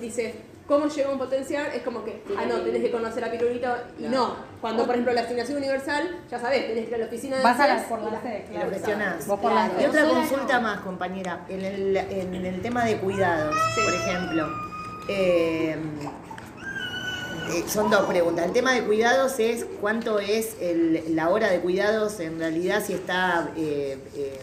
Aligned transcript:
dice 0.00 0.34
cómo 0.66 0.86
llega 0.86 1.08
a 1.08 1.12
un 1.12 1.18
potencial, 1.18 1.66
es 1.74 1.82
como 1.82 2.04
que, 2.04 2.22
ah, 2.38 2.46
no, 2.46 2.60
tenés 2.60 2.82
que 2.82 2.90
conocer 2.90 3.24
a 3.24 3.30
Pirulito 3.30 3.68
y 3.98 4.04
no. 4.04 4.36
Cuando, 4.60 4.84
por 4.86 4.94
ejemplo, 4.94 5.12
la 5.12 5.22
asignación 5.22 5.58
universal, 5.58 6.20
ya 6.30 6.38
sabés, 6.38 6.68
tenés 6.68 6.84
que 6.84 6.90
ir 6.90 6.94
a 6.94 6.98
la 6.98 7.06
oficina 7.06 7.36
de 7.38 7.42
Vas 7.42 7.58
a 7.60 7.66
la, 7.66 7.78
CES 7.80 7.88
por 7.88 7.98
la 7.98 8.04
la- 8.04 8.10
lo 8.16 8.20
claro. 8.20 9.16
Vos 9.26 9.40
por 9.40 9.52
la 9.52 9.70
Y 9.80 9.84
otra 9.86 10.04
consulta 10.04 10.60
más, 10.60 10.80
compañera. 10.80 11.44
En 11.48 11.64
el, 11.64 11.96
en 11.96 12.34
el 12.46 12.62
tema 12.62 12.84
de 12.84 12.96
cuidados, 12.98 13.54
por 13.84 13.92
ejemplo. 13.94 14.48
eh, 15.08 15.76
eh, 17.52 17.64
son 17.66 17.90
dos 17.90 18.06
preguntas. 18.06 18.46
El 18.46 18.52
tema 18.52 18.72
de 18.72 18.84
cuidados 18.84 19.38
es 19.40 19.66
cuánto 19.80 20.18
es 20.20 20.56
el- 20.60 21.14
la 21.16 21.28
hora 21.28 21.50
de 21.50 21.58
cuidados 21.60 22.20
en 22.20 22.38
realidad, 22.38 22.82
si 22.86 22.92
está... 22.94 23.50
eh, 23.56 23.98
eh, 24.14 24.38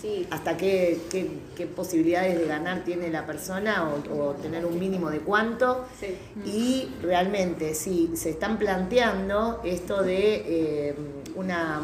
Sí. 0.00 0.26
hasta 0.30 0.56
qué, 0.56 1.00
qué- 1.10 1.28
qué 1.56 1.66
posibilidades 1.66 2.38
de 2.38 2.46
ganar 2.46 2.84
tiene 2.84 3.10
la 3.10 3.26
persona 3.26 3.88
o, 3.88 4.14
o 4.16 4.30
tener 4.34 4.64
un 4.64 4.78
mínimo 4.78 5.10
de 5.10 5.18
cuánto. 5.18 5.86
Sí. 5.98 6.14
Y 6.44 6.88
realmente, 7.02 7.74
si 7.74 8.12
se 8.14 8.30
están 8.30 8.58
planteando 8.58 9.60
esto 9.64 10.02
de 10.04 10.42
eh, 10.90 10.94
una 11.34 11.80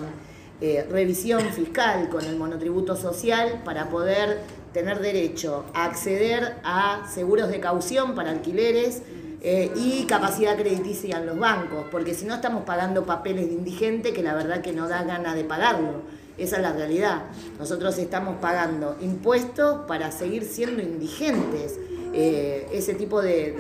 eh, 0.61 0.87
revisión 0.89 1.41
fiscal 1.53 2.09
con 2.09 2.25
el 2.25 2.37
monotributo 2.37 2.95
social 2.95 3.63
para 3.65 3.89
poder 3.89 4.39
tener 4.73 5.01
derecho 5.01 5.65
a 5.75 5.85
acceder 5.87 6.55
a 6.63 7.09
seguros 7.13 7.49
de 7.49 7.59
caución 7.59 8.15
para 8.15 8.31
alquileres 8.31 9.03
eh, 9.41 9.73
y 9.77 10.05
capacidad 10.07 10.57
crediticia 10.57 11.19
en 11.19 11.27
los 11.27 11.39
bancos, 11.39 11.85
porque 11.91 12.15
si 12.15 12.25
no 12.27 12.35
estamos 12.37 12.63
pagando 12.65 13.05
papeles 13.05 13.49
de 13.49 13.53
indigente 13.55 14.13
que 14.13 14.23
la 14.23 14.35
verdad 14.35 14.63
que 14.63 14.73
no 14.73 14.89
da 14.89 15.03
gana 15.03 15.35
de 15.35 15.43
pagarlo. 15.45 16.24
Esa 16.37 16.57
es 16.57 16.63
la 16.63 16.73
realidad. 16.73 17.23
Nosotros 17.59 17.97
estamos 17.99 18.37
pagando 18.41 18.97
impuestos 19.01 19.83
para 19.87 20.11
seguir 20.11 20.45
siendo 20.45 20.83
indigentes. 20.83 21.79
Eh, 22.17 22.69
ese 22.73 22.95
tipo 22.95 23.21
de, 23.21 23.55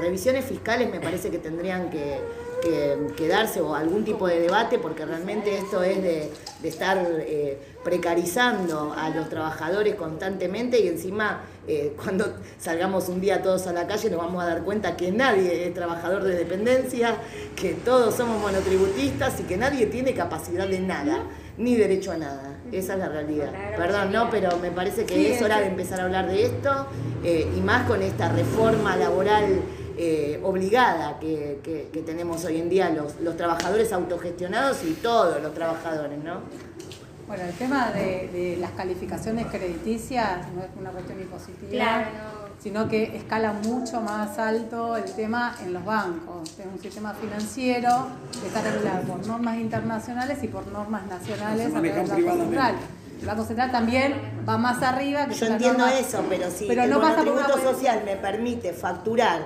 revisiones 0.00 0.44
fiscales 0.44 0.90
me 0.90 1.00
parece 1.00 1.30
que 1.30 1.38
tendrían 1.38 1.90
que, 1.90 2.20
que- 2.62 3.26
darse 3.28 3.60
o 3.60 3.74
algún 3.74 4.04
tipo 4.04 4.28
de 4.28 4.40
debate 4.40 4.78
porque 4.78 5.04
realmente 5.04 5.56
esto 5.58 5.82
es 5.82 6.00
de, 6.02 6.30
de 6.62 6.68
estar 6.68 6.98
eh, 7.20 7.58
precarizando 7.84 8.92
a 8.96 9.10
los 9.10 9.28
trabajadores 9.28 9.94
constantemente 9.96 10.80
y 10.80 10.88
encima 10.88 11.42
eh, 11.66 11.94
cuando 12.02 12.32
salgamos 12.58 13.08
un 13.08 13.20
día 13.20 13.42
todos 13.42 13.66
a 13.66 13.72
la 13.72 13.86
calle 13.86 14.08
nos 14.10 14.18
vamos 14.20 14.42
a 14.42 14.46
dar 14.46 14.62
cuenta 14.62 14.96
que 14.96 15.10
nadie 15.12 15.66
es 15.66 15.74
trabajador 15.74 16.22
de 16.24 16.34
dependencia, 16.36 17.16
que 17.56 17.74
todos 17.74 18.14
somos 18.14 18.40
monotributistas 18.40 19.40
y 19.40 19.44
que 19.44 19.56
nadie 19.56 19.86
tiene 19.86 20.14
capacidad 20.14 20.68
de 20.68 20.80
nada, 20.80 21.24
ni 21.58 21.76
derecho 21.76 22.12
a 22.12 22.16
nada. 22.16 22.54
Esa 22.72 22.92
es 22.94 22.98
la 23.00 23.08
realidad. 23.08 23.50
Perdón, 23.76 24.12
no, 24.12 24.30
pero 24.30 24.56
me 24.58 24.70
parece 24.70 25.04
que 25.04 25.14
Sí, 25.14 25.26
es 25.26 25.42
hora 25.42 25.60
de 25.60 25.66
empezar 25.66 26.00
a 26.00 26.04
hablar 26.04 26.26
de 26.28 26.44
esto 26.46 26.86
eh, 27.24 27.50
y 27.56 27.60
más 27.60 27.86
con 27.86 28.00
esta 28.02 28.28
reforma 28.30 28.96
laboral 28.96 29.60
eh, 29.98 30.40
obligada 30.42 31.18
que, 31.20 31.58
que- 31.62 31.88
que 31.92 32.00
tenemos 32.02 32.44
hoy 32.44 32.58
en 32.58 32.70
día 32.70 32.88
los, 32.90 33.20
los 33.20 33.36
trabajadores 33.36 33.92
autogestionados 33.92 34.82
y 34.84 34.92
todos 34.94 35.42
los 35.42 35.52
trabajadores, 35.52 36.18
¿no? 36.24 36.40
Bueno, 37.26 37.44
el 37.44 37.52
tema 37.54 37.90
de, 37.92 38.28
de 38.32 38.56
las 38.58 38.70
calificaciones 38.72 39.46
crediticias 39.46 40.48
no 40.54 40.62
es 40.62 40.68
una 40.78 40.90
cuestión 40.90 41.20
impositiva, 41.20 41.70
Claro, 41.70 42.06
no. 42.16 42.39
Sino 42.62 42.88
que 42.88 43.16
escala 43.16 43.52
mucho 43.52 44.00
más 44.00 44.38
alto 44.38 44.96
el 44.96 45.10
tema 45.12 45.56
en 45.62 45.72
los 45.72 45.84
bancos. 45.84 46.58
Es 46.58 46.66
un 46.66 46.78
sistema 46.80 47.14
financiero 47.14 48.06
que 48.40 48.48
está 48.48 48.60
regulado 48.60 49.02
por 49.06 49.26
normas 49.26 49.58
internacionales 49.58 50.38
y 50.42 50.48
por 50.48 50.66
normas 50.68 51.06
nacionales 51.06 51.74
a 51.74 51.80
través 51.80 52.10
del 52.10 52.24
Banco. 52.24 52.42
Central. 52.42 52.74
El 53.20 53.26
Banco 53.26 53.44
Central 53.44 53.70
también 53.70 54.14
va 54.48 54.58
más 54.58 54.82
arriba 54.82 55.26
que 55.26 55.34
Yo 55.34 55.46
entiendo 55.46 55.86
eso, 55.86 56.24
pero 56.28 56.50
si 56.50 56.66
Pero 56.66 56.84
el 56.84 56.90
no 56.90 57.00
pasa 57.00 57.22
por 57.22 57.32
una 57.32 57.48
social 57.48 58.02
me 58.04 58.16
permite 58.16 58.72
facturar 58.72 59.42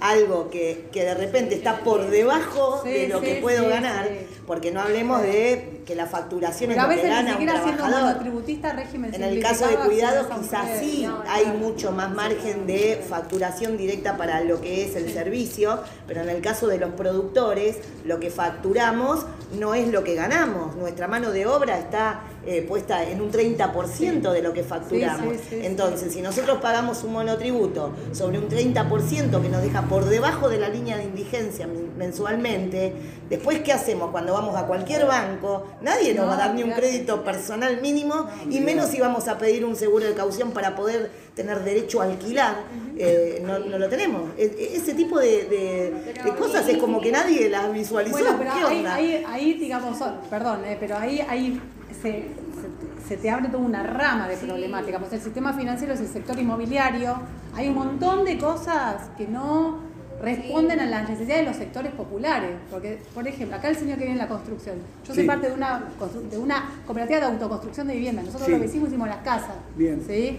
algo 0.00 0.50
que, 0.50 0.86
que 0.92 1.04
de 1.04 1.14
repente 1.14 1.54
está 1.54 1.80
por 1.80 2.08
debajo 2.10 2.80
Sí, 2.84 2.90
de 2.90 3.08
lo 3.08 3.20
sí, 3.20 3.24
que 3.26 3.34
puedo 3.36 3.64
sí, 3.64 3.68
ganar, 3.70 4.08
porque 4.46 4.70
no 4.70 4.80
hablemos 4.80 5.22
de 5.22 5.82
que 5.86 5.94
la 5.94 6.06
facturación 6.06 6.70
es 6.70 6.76
lo 6.76 6.82
que 6.88 6.88
veces 6.96 7.10
gana 7.10 7.22
un 7.22 7.28
siquiera 7.32 7.52
trabajador. 7.54 8.00
monotributista 8.00 8.72
régimen 8.72 9.14
En 9.14 9.22
el 9.22 9.40
caso 9.42 9.66
de 9.66 9.76
cuidados 9.76 10.26
quizás 10.40 10.66
sí 10.80 11.02
No, 11.06 11.22
hay 11.26 11.46
mucho 11.46 11.92
más 11.92 12.10
margen 12.14 12.66
de 12.66 13.02
facturación 13.08 13.76
directa 13.76 14.16
para 14.16 14.40
lo 14.42 14.60
que 14.60 14.84
es 14.84 14.96
el 14.96 15.12
servicio, 15.12 15.80
pero 16.06 16.22
en 16.22 16.28
el 16.28 16.40
caso 16.42 16.66
de 16.66 16.78
los 16.78 16.90
productores 16.90 17.76
lo 18.04 18.20
que 18.20 18.30
facturamos 18.30 19.26
no 19.58 19.74
es 19.74 19.88
lo 19.88 20.04
que 20.04 20.14
ganamos. 20.14 20.76
Nuestra 20.76 21.08
mano 21.08 21.30
de 21.30 21.46
obra 21.46 21.78
está 21.78 22.20
eh, 22.46 22.62
puesta 22.62 23.02
en 23.04 23.20
un 23.20 23.30
30% 23.30 24.32
de 24.32 24.42
lo 24.42 24.52
que 24.52 24.62
facturamos. 24.62 25.32
Sí, 25.34 25.38
sí, 25.38 25.46
sí, 25.50 25.56
sí. 25.60 25.66
Entonces, 25.66 26.12
si 26.12 26.22
nosotros 26.22 26.58
pagamos 26.62 27.02
un 27.04 27.12
monotributo 27.12 27.92
sobre 28.12 28.38
un 28.38 28.48
30% 28.48 29.42
que 29.42 29.48
nos 29.48 29.62
deja 29.62 29.82
por 29.82 30.04
debajo 30.06 30.48
de 30.48 30.58
la 30.58 30.68
línea 30.68 30.96
de 30.96 31.04
indigencia 31.04 31.66
men- 31.66 31.92
mensualmente, 31.98 32.92
después 33.28 33.60
¿qué 33.60 33.72
hacemos 33.72 34.10
cuando 34.10 34.32
vamos 34.34 34.56
a 34.56 34.66
cualquier 34.66 35.06
banco? 35.06 35.66
Nadie 35.82 36.14
nos 36.14 36.24
No, 36.24 36.30
va 36.30 36.34
a 36.36 36.38
dar 36.46 36.54
ni 36.54 36.62
un 36.62 36.72
crédito 36.72 37.22
personal 37.24 37.80
mínimo 37.80 38.26
y 38.50 38.60
menos 38.60 38.88
si 38.90 39.00
vamos 39.00 39.28
a 39.28 39.38
pedir 39.38 39.64
un 39.64 39.76
seguro 39.76 40.04
de 40.06 40.14
caución 40.14 40.52
para 40.52 40.74
poder 40.74 41.10
tener 41.34 41.62
derecho 41.64 42.00
a 42.00 42.04
alquilar. 42.04 42.56
Eh, 42.96 43.42
no, 43.44 43.58
no 43.60 43.78
lo 43.78 43.88
tenemos. 43.88 44.22
E- 44.36 44.44
e- 44.58 44.76
ese 44.76 44.94
tipo 44.94 45.18
de, 45.18 45.44
de- 45.44 46.22
de 46.24 46.34
cosas 46.36 46.68
es 46.68 46.78
como 46.78 47.00
que 47.00 47.12
nadie 47.12 47.48
las 47.48 47.72
visualizó. 47.72 48.18
Bueno, 48.18 48.36
pero 48.38 48.50
¿Qué 48.52 48.64
ahí, 48.66 48.78
onda? 48.78 48.94
ahí, 48.94 49.24
ahí, 49.28 49.54
digamos, 49.54 49.98
perdón, 50.30 50.64
eh, 50.64 50.76
pero 50.80 50.96
ahí, 50.96 51.20
ahí 51.28 51.60
se, 51.94 52.00
se- 52.02 53.08
se 53.08 53.16
te 53.16 53.30
abre 53.30 53.48
toda 53.48 53.62
una 53.64 53.82
rama 53.82 54.28
de 54.28 54.36
problemática. 54.36 54.98
Pues 54.98 55.12
el 55.12 55.20
sistema 55.20 55.52
financiero 55.52 55.94
es 55.94 56.00
el 56.00 56.08
sector 56.08 56.38
inmobiliario. 56.38 57.14
Hay 57.54 57.68
un 57.68 57.74
montón 57.74 58.24
de 58.24 58.38
cosas 58.38 58.96
que 59.16 59.26
no 59.26 59.86
responden 60.22 60.80
a 60.80 60.86
las 60.86 61.08
necesidades 61.08 61.42
de 61.44 61.48
los 61.50 61.56
sectores 61.56 61.92
populares. 61.92 62.50
Porque, 62.70 63.00
por 63.14 63.26
ejemplo, 63.26 63.56
acá 63.56 63.68
el 63.68 63.76
señor 63.76 63.98
que 63.98 64.04
viene 64.04 64.12
en 64.20 64.26
la 64.26 64.28
construcción. 64.28 64.76
Yo 65.06 65.14
soy 65.14 65.22
Sí. 65.22 65.26
parte 65.28 65.48
de 65.48 65.54
una, 65.54 65.84
de 66.30 66.38
una 66.38 66.70
cooperativa 66.86 67.20
de 67.20 67.26
autoconstrucción 67.26 67.86
de 67.86 67.94
vivienda. 67.94 68.22
Nosotros 68.22 68.46
Sí. 68.46 68.52
lo 68.52 68.58
que 68.60 68.66
hicimos 68.66 68.88
hicimos 68.88 69.08
las 69.08 69.18
casas. 69.18 69.54
Bien. 69.76 70.02
¿sí? 70.06 70.38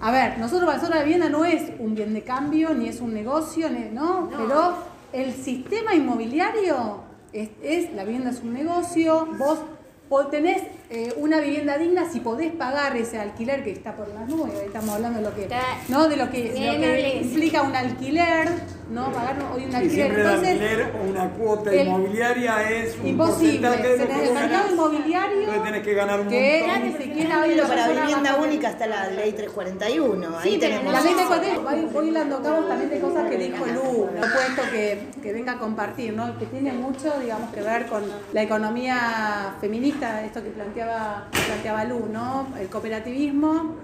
A 0.00 0.10
ver, 0.10 0.38
nosotros 0.38 0.64
para 0.66 0.76
nosotros 0.78 0.98
la 0.98 1.04
vivienda 1.04 1.28
no 1.30 1.44
es 1.44 1.62
un 1.78 1.94
bien 1.94 2.12
de 2.12 2.22
cambio, 2.22 2.74
ni 2.74 2.88
es 2.88 3.00
un 3.00 3.14
negocio, 3.14 3.70
ni- 3.70 3.90
¿no? 3.90 4.22
No. 4.22 4.30
Pero 4.30 4.74
el 5.12 5.32
sistema 5.32 5.94
inmobiliario 5.94 6.98
es, 7.32 7.50
es- 7.62 7.92
la 7.94 8.04
vivienda 8.04 8.30
es 8.30 8.40
un 8.42 8.52
negocio, 8.52 9.28
vos 9.38 9.60
tenés 10.30 10.62
eh, 10.90 11.12
una 11.16 11.40
vivienda 11.40 11.78
digna 11.78 12.08
si 12.10 12.20
podés 12.20 12.52
pagar 12.52 12.96
ese 12.96 13.18
alquiler 13.18 13.64
que 13.64 13.72
está 13.72 13.96
por 13.96 14.08
las 14.08 14.28
nubes, 14.28 14.54
estamos 14.64 14.90
hablando 14.94 15.18
de 15.18 15.24
lo 15.24 15.34
que, 15.34 15.48
¿no? 15.88 16.08
de 16.08 16.16
lo 16.16 16.30
que, 16.30 16.52
Bien, 16.52 16.74
lo 16.74 16.80
que 16.80 17.20
implica 17.22 17.62
un 17.62 17.74
alquiler, 17.74 18.48
¿no? 18.90 19.10
Pagar 19.12 19.36
hoy 19.54 19.64
un 19.64 19.70
Sí, 19.70 19.76
alquiler. 19.76 20.10
el 20.12 20.18
Entonces, 20.20 20.48
alquiler 20.48 20.92
o 20.94 21.10
una 21.10 21.28
cuota 21.30 21.72
el- 21.72 21.86
inmobiliaria 21.88 22.70
es 22.70 22.98
un 23.00 23.06
imposible. 23.08 23.60
lo 23.68 23.74
Tenés 23.74 24.06
que 24.06 24.24
el 24.28 24.34
mercado 24.34 24.70
inmobiliario 24.72 25.38
Entonces 25.40 25.62
tenés 25.64 25.82
que 25.82 25.94
ganar 25.94 26.20
un 26.20 26.28
que 26.28 26.64
montón. 26.66 26.82
ni 26.84 26.92
siquiera 27.04 27.40
hoy 27.40 27.48
Pero 27.50 27.62
la 27.62 27.68
para 27.68 27.88
vivienda 28.00 28.36
única 28.36 28.70
está 28.70 28.86
la 28.86 29.06
ley 29.10 29.32
341. 29.32 30.38
Ahí 30.38 30.52
Sí, 30.54 30.58
tenemos. 30.58 30.92
La 30.92 31.00
ley 31.00 31.14
de 31.14 31.22
No. 31.22 31.28
cuatro, 31.28 31.62
voy, 31.62 31.80
voy 31.92 32.08
hilando 32.08 32.42
cabos 32.42 32.68
también 32.68 32.90
de 32.90 33.00
cosas 33.00 33.30
que 33.30 33.38
dijo 33.38 33.64
Lu, 33.66 34.08
he 34.16 34.20
puesto 34.20 34.62
que, 34.70 35.08
que 35.22 35.32
venga 35.32 35.52
a 35.52 35.58
compartir, 35.58 36.12
¿no? 36.14 36.38
que 36.38 36.46
tiene 36.46 36.72
mucho, 36.72 37.12
digamos, 37.20 37.50
que 37.54 37.62
ver 37.62 37.86
con 37.86 38.02
la 38.32 38.42
economía 38.42 39.54
feminista, 39.60 40.22
esto 40.24 40.42
que 40.42 40.50
planteaba, 40.50 41.28
planteaba 41.46 41.84
Lu, 41.84 42.06
¿no? 42.12 42.48
El 42.60 42.68
cooperativismo, 42.68 43.76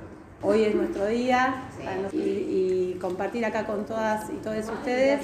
hoy 0.42 0.64
es 0.64 0.74
nuestro 0.74 1.06
día, 1.06 1.62
y, 2.12 2.16
y 2.16 2.98
compartir 3.00 3.44
acá 3.44 3.66
con 3.66 3.84
todas 3.86 4.30
y 4.30 4.36
todos 4.42 4.68
ustedes, 4.68 5.20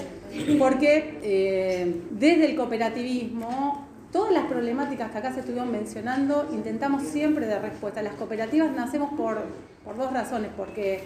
porque 0.59 1.19
eh, 1.23 2.03
desde 2.11 2.51
el 2.51 2.57
cooperativismo 2.57 3.87
todas 4.13 4.33
las 4.33 4.45
problemáticas 4.45 5.11
que 5.11 5.19
acá 5.19 5.33
se 5.33 5.41
estuvieron 5.41 5.71
mencionando, 5.71 6.49
intentamos 6.53 7.03
siempre 7.03 7.47
dar 7.47 7.63
respuesta. 7.63 8.03
Las 8.03 8.15
cooperativas 8.15 8.73
nacemos 8.75 9.13
por, 9.15 9.39
por 9.85 9.97
dos 9.97 10.13
razones, 10.13 10.51
porque 10.57 11.05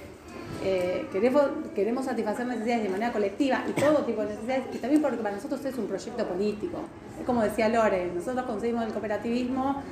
eh, 0.65 1.07
queremos, 1.12 1.43
queremos 1.75 2.05
satisfacer 2.05 2.47
necesidades 2.47 2.85
de 2.85 2.89
manera 2.89 3.12
colectiva 3.12 3.65
y 3.69 3.73
todo 3.73 4.05
tipo 4.05 4.23
de 4.23 4.29
necesidades, 4.29 4.65
y 4.73 4.79
también 4.79 5.03
porque 5.03 5.17
para 5.19 5.35
nosotros 5.35 5.65
es 5.65 5.77
un 5.77 5.87
proyecto 5.87 6.25
político. 6.27 6.79
Es 7.19 7.27
como 7.27 7.43
decía 7.43 7.69
Lore, 7.69 8.12
nosotros 8.15 8.45
concebimos 8.47 8.85
el 8.85 8.93
cooperativismo 8.93 9.83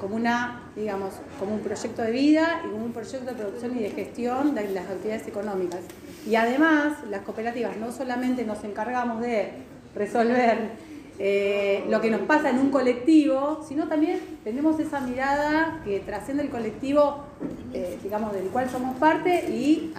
como 0.00 0.16
una, 0.16 0.70
digamos, 0.74 1.14
como 1.38 1.54
un 1.54 1.60
proyecto 1.60 2.02
de 2.02 2.10
vida 2.10 2.62
y 2.64 2.70
como 2.70 2.84
un 2.84 2.92
proyecto 2.92 3.26
de 3.26 3.32
producción 3.32 3.76
y 3.76 3.82
de 3.82 3.90
gestión 3.90 4.54
de 4.54 4.68
las 4.70 4.86
actividades 4.86 5.26
económicas. 5.26 5.80
Y 6.26 6.34
además, 6.34 6.98
las 7.10 7.22
cooperativas 7.22 7.76
no 7.76 7.92
solamente 7.92 8.44
nos 8.44 8.62
encargamos 8.64 9.20
de 9.20 9.52
resolver 9.94 10.70
eh, 11.18 11.84
lo 11.88 12.00
que 12.02 12.10
nos 12.10 12.20
pasa 12.22 12.50
en 12.50 12.58
un 12.58 12.70
colectivo, 12.70 13.64
sino 13.66 13.88
también 13.88 14.20
tenemos 14.44 14.78
esa 14.78 15.00
mirada 15.00 15.80
que 15.84 16.00
trasciende 16.00 16.42
el 16.42 16.50
colectivo, 16.50 17.24
eh, 17.72 17.98
digamos, 18.02 18.34
del 18.34 18.48
cual 18.48 18.68
somos 18.68 18.96
parte 18.98 19.48
y 19.48 19.94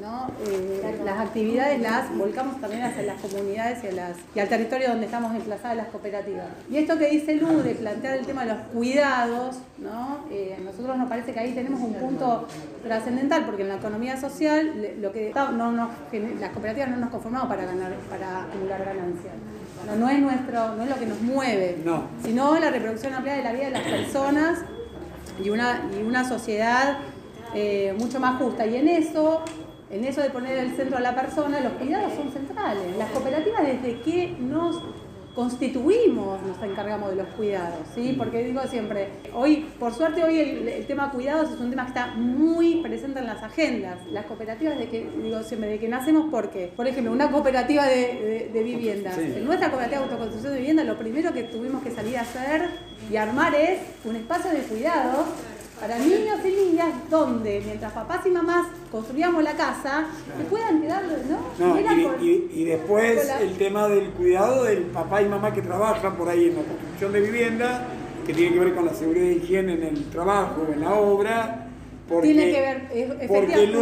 ¿no? 0.00 0.30
Eh, 0.46 1.00
las 1.04 1.18
actividades 1.18 1.80
las 1.80 2.14
volcamos 2.16 2.60
también 2.60 2.82
hacia 2.82 3.02
las 3.02 3.20
comunidades 3.20 3.82
y, 3.84 3.94
las, 3.94 4.16
y 4.34 4.40
al 4.40 4.48
territorio 4.48 4.90
donde 4.90 5.06
estamos 5.06 5.34
emplazadas 5.34 5.78
las 5.78 5.88
cooperativas. 5.88 6.46
Y 6.70 6.76
esto 6.76 6.98
que 6.98 7.08
dice 7.08 7.36
Lu 7.36 7.62
de 7.62 7.74
plantear 7.74 8.18
el 8.18 8.26
tema 8.26 8.44
de 8.44 8.54
los 8.54 8.62
cuidados, 8.72 9.56
¿no? 9.78 10.20
A 10.30 10.60
nosotros 10.62 10.98
nos 10.98 11.08
parece 11.08 11.32
que 11.32 11.40
ahí 11.40 11.52
tenemos 11.52 11.80
un 11.80 11.94
punto 11.94 12.46
trascendental, 12.82 13.46
porque 13.46 13.62
en 13.62 13.68
la 13.68 13.76
economía 13.76 14.20
social 14.20 14.72
lo 15.00 15.10
que 15.12 15.32
no 15.34 15.90
las 16.38 16.50
cooperativas 16.50 16.90
no 16.90 16.96
nos 16.98 17.10
conformamos 17.10 17.48
para 17.48 17.64
ganar, 17.64 17.94
para 18.10 18.44
acumular 18.44 18.84
ganancias. 18.84 19.34
No, 19.86 19.96
no, 19.96 20.08
es 20.08 20.20
nuestro, 20.20 20.74
no 20.74 20.82
es 20.82 20.90
lo 20.90 20.96
que 20.96 21.06
nos 21.06 21.20
mueve, 21.20 21.78
sino 22.22 22.58
la 22.58 22.70
reproducción 22.70 23.14
ampliada 23.14 23.38
de 23.38 23.44
la 23.44 23.52
vida 23.52 23.64
de 23.66 23.70
las 23.70 23.82
personas 23.82 24.58
y 25.42 25.50
una, 25.50 25.82
y 25.98 26.02
una 26.02 26.28
sociedad 26.28 26.98
eh, 27.54 27.94
mucho 27.98 28.20
más 28.20 28.40
justa. 28.40 28.66
Y 28.66 28.76
en 28.76 28.88
eso, 28.88 29.42
en 29.90 30.04
eso 30.04 30.20
de 30.20 30.30
poner 30.30 30.58
el 30.58 30.76
centro 30.76 30.96
a 30.96 31.00
la 31.00 31.14
persona, 31.14 31.60
los 31.60 31.72
cuidados 31.74 32.12
son 32.14 32.30
centrales. 32.30 32.96
Las 32.96 33.10
cooperativas 33.10 33.62
desde 33.62 34.00
que 34.02 34.36
nos 34.38 34.82
constituimos, 35.40 36.42
nos 36.42 36.62
encargamos 36.62 37.08
de 37.08 37.16
los 37.16 37.28
cuidados, 37.28 37.80
¿sí? 37.94 38.14
Porque 38.18 38.44
digo 38.44 38.60
siempre, 38.68 39.08
hoy, 39.32 39.66
por 39.78 39.94
suerte 39.94 40.22
hoy 40.22 40.38
el, 40.38 40.84
tema 40.86 41.10
cuidados 41.10 41.50
es 41.50 41.58
un 41.58 41.70
tema 41.70 41.84
que 41.84 41.88
está 41.88 42.08
muy 42.08 42.82
presente 42.82 43.20
en 43.20 43.26
las 43.26 43.42
agendas. 43.42 43.96
Las 44.12 44.26
cooperativas 44.26 44.78
de 44.78 44.88
que, 44.88 45.08
digo 45.22 45.42
siempre, 45.42 45.70
de 45.70 45.78
que 45.78 45.88
nacemos 45.88 46.26
porque, 46.30 46.70
por 46.76 46.86
ejemplo, 46.86 47.10
una 47.10 47.30
cooperativa 47.30 47.86
de, 47.86 48.50
de, 48.52 48.62
viviendas. 48.62 49.16
En 49.16 49.46
nuestra 49.46 49.70
cooperativa 49.70 50.02
de 50.02 50.04
autoconstrucción 50.04 50.52
de 50.52 50.58
vivienda 50.58 50.84
lo 50.84 50.98
primero 50.98 51.32
que 51.32 51.44
tuvimos 51.44 51.82
que 51.82 51.90
salir 51.90 52.18
a 52.18 52.20
hacer 52.20 52.68
y 53.10 53.16
armar 53.16 53.54
es 53.54 53.80
un 54.04 54.16
espacio 54.16 54.50
de 54.50 54.58
cuidados 54.58 55.26
para 55.80 55.98
niños 55.98 56.38
y 56.44 56.48
niñas 56.48 56.88
donde 57.08 57.62
mientras 57.64 57.94
papás 57.94 58.26
y 58.26 58.30
mamás 58.30 58.66
construíamos 58.90 59.42
la 59.44 59.52
casa, 59.52 60.06
se 60.36 60.44
puedan 60.44 60.82
quedar, 60.82 61.04
¿no? 61.28 62.20
y, 62.20 62.64
después 62.64 63.30
el 63.40 63.56
tema 63.56 63.88
del 63.88 64.10
cuidado 64.10 64.64
del 64.64 64.84
papá 64.84 65.22
y 65.22 65.26
mamá 65.26 65.52
que 65.52 65.62
trabajan 65.62 66.16
por 66.16 66.28
ahí 66.28 66.48
en 66.48 66.56
la 66.56 66.62
construcción 66.62 67.12
de 67.12 67.20
vivienda, 67.20 67.86
que 68.26 68.34
tiene 68.34 68.54
que 68.54 68.60
ver 68.60 68.74
con 68.74 68.86
la 68.86 68.94
seguridad 68.94 69.26
y 69.26 69.36
higiene 69.36 69.74
en 69.74 69.82
el 69.84 70.04
trabajo, 70.10 70.66
en 70.72 70.80
la 70.80 70.94
obra. 70.94 71.66
Porque, 72.08 72.32
tiene 72.32 72.50
que 72.50 72.60
ver, 72.60 73.28
porque 73.28 73.72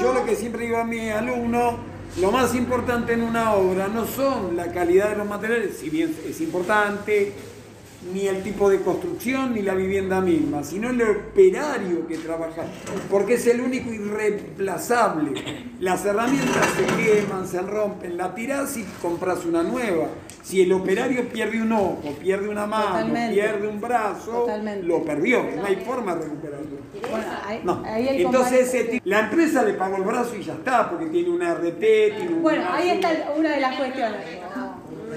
yo 0.00 0.12
lo 0.12 0.24
que 0.24 0.34
siempre 0.34 0.64
digo 0.64 0.78
a 0.78 0.84
mi 0.84 1.08
alumno, 1.08 1.78
lo 2.20 2.32
más 2.32 2.54
importante 2.54 3.12
en 3.12 3.22
una 3.22 3.54
obra 3.54 3.86
no 3.86 4.04
son 4.06 4.56
la 4.56 4.72
calidad 4.72 5.10
de 5.10 5.16
los 5.16 5.28
materiales, 5.28 5.76
si 5.78 5.90
bien 5.90 6.16
es 6.28 6.40
importante, 6.40 7.32
ni 8.12 8.26
el 8.26 8.42
tipo 8.42 8.68
de 8.70 8.80
construcción 8.80 9.54
ni 9.54 9.62
la 9.62 9.74
vivienda 9.74 10.20
misma, 10.20 10.62
sino 10.62 10.90
el 10.90 11.02
operario 11.02 12.06
que 12.06 12.18
trabaja, 12.18 12.62
porque 13.10 13.34
es 13.34 13.46
el 13.46 13.60
único 13.60 13.92
irreemplazable. 13.92 15.32
Las 15.80 16.04
herramientas 16.04 16.66
se 16.76 16.86
queman, 17.02 17.46
se 17.46 17.60
rompen, 17.62 18.16
la 18.16 18.34
tirás 18.34 18.76
y 18.76 18.84
compras 19.02 19.44
una 19.44 19.62
nueva. 19.62 20.08
Si 20.42 20.62
el 20.62 20.72
operario 20.72 21.28
pierde 21.28 21.60
un 21.60 21.72
ojo, 21.72 22.14
pierde 22.20 22.48
una 22.48 22.66
mano, 22.66 23.12
pierde 23.30 23.66
un 23.66 23.80
brazo, 23.80 24.46
lo 24.82 25.02
perdió, 25.04 25.42
no 25.56 25.64
hay 25.64 25.76
forma 25.76 26.14
de 26.14 26.24
recuperarlo. 26.24 26.76
Entonces 27.96 29.00
la 29.04 29.20
empresa 29.20 29.62
le 29.64 29.74
pagó 29.74 29.96
el 29.96 30.04
brazo 30.04 30.36
y 30.36 30.42
ya 30.42 30.54
está, 30.54 30.88
porque 30.88 31.06
tiene 31.06 31.30
una 31.30 31.54
RT, 31.54 31.80
tiene 31.80 32.34
un 32.34 32.42
Bueno, 32.42 32.64
ahí 32.70 32.90
está 32.90 33.32
una 33.36 33.50
de 33.50 33.60
las 33.60 33.76
cuestiones. 33.76 34.20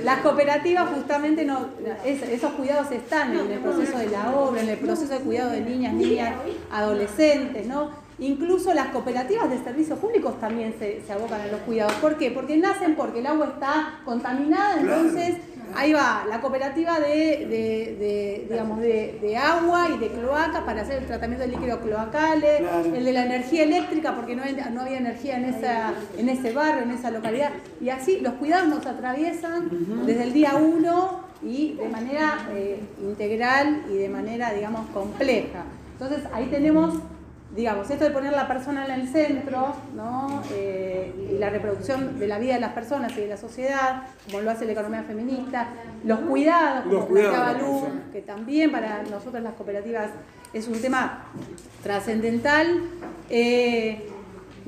Las 0.04 0.20
cooperativas 0.20 0.90
justamente 0.90 1.46
no, 1.46 1.68
esos 2.06 2.52
cuidados 2.52 2.92
están 2.92 3.38
en 3.38 3.52
el 3.52 3.60
proceso 3.60 3.98
de 3.98 4.10
la 4.10 4.32
obra, 4.36 4.62
en 4.62 4.70
el 4.70 4.78
proceso 4.78 5.14
de 5.14 5.20
cuidado 5.20 5.52
de 5.52 5.62
niñas, 5.62 5.94
niñas, 5.94 6.36
adolescentes, 6.72 7.66
¿no? 7.66 7.92
Incluso 8.20 8.74
las 8.74 8.88
cooperativas 8.88 9.50
de 9.50 9.58
servicios 9.64 9.98
públicos 9.98 10.40
también 10.40 10.76
se, 10.78 11.02
se 11.06 11.14
abocan 11.14 11.42
a 11.42 11.48
los 11.48 11.62
cuidados. 11.62 11.94
¿Por 11.94 12.18
qué? 12.18 12.32
Porque 12.32 12.58
nacen 12.58 12.96
porque 12.96 13.20
el 13.20 13.28
agua 13.28 13.48
está 13.54 14.02
contaminada, 14.06 14.80
entonces 14.80 15.38
Ahí 15.76 15.94
va, 15.94 16.26
la 16.28 16.42
cooperativa 16.42 17.00
de, 17.00 18.46
digamos, 18.50 18.80
de, 18.80 19.38
agua 19.38 19.88
y 19.96 19.98
de 19.98 20.10
cloacas 20.10 20.62
para 20.64 20.82
hacer 20.82 20.98
el 20.98 21.06
tratamiento 21.06 21.46
de 21.46 21.52
líquidos 21.52 21.80
cloacales, 21.80 22.62
el 22.86 23.06
de 23.06 23.14
la 23.14 23.26
energía 23.26 23.64
eléctrica 23.64 24.16
porque 24.16 24.36
no, 24.36 24.44
no 24.72 24.82
había 24.82 24.98
energía 24.98 25.38
en, 25.38 25.46
esa, 25.46 25.94
en 26.18 26.30
ese 26.30 26.52
barrio, 26.54 26.84
en 26.84 26.92
esa 26.92 27.12
localidad. 27.12 27.52
Y 27.82 27.90
así 27.90 28.20
los 28.20 28.34
cuidados 28.34 28.68
nos 28.68 28.86
atraviesan 28.86 29.70
desde 30.06 30.24
el 30.24 30.34
día 30.34 30.56
uno 30.56 31.22
y 31.42 31.74
de 31.74 31.88
manera 31.88 32.48
eh, 32.52 32.80
integral 33.02 33.84
y 33.90 33.96
de 33.96 34.10
manera, 34.10 34.54
digamos, 34.54 34.90
compleja. 34.90 35.64
Entonces 35.94 36.24
ahí 36.34 36.48
tenemos 36.48 36.96
digamos, 37.56 37.90
esto 37.90 38.04
de 38.04 38.12
poner 38.12 38.34
la 38.34 38.48
persona 38.48 38.86
en 38.86 38.92
el 38.92 39.08
centro, 39.08 39.74
¿no? 39.96 40.44
Eh, 40.52 41.30
y 41.34 41.38
la 41.38 41.50
reproducción 41.50 42.20
de 42.20 42.28
la 42.28 42.38
vida 42.38 42.54
de 42.54 42.60
las 42.60 42.74
personas 42.74 43.12
y 43.18 43.22
de 43.22 43.28
la 43.28 43.38
sociedad, 43.38 44.04
como 44.26 44.42
lo 44.42 44.52
hace 44.52 44.66
la 44.66 44.74
economía 44.74 45.04
feminista, 45.04 45.70
los 46.04 46.20
cuidados, 46.20 46.84
como 46.86 47.08
planteaba 47.08 47.54
Lu, 47.54 47.88
que 48.12 48.22
también 48.22 48.72
para 48.72 49.04
nosotros 49.04 49.42
las 49.42 49.54
cooperativas 49.54 50.10
es 50.54 50.68
un 50.68 50.80
tema 50.82 51.26
trascendental. 51.84 52.82
Eh, 53.30 54.09